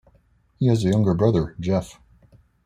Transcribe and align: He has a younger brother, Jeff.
He 0.57 0.65
has 0.65 0.83
a 0.83 0.89
younger 0.89 1.13
brother, 1.13 1.55
Jeff. 1.59 2.01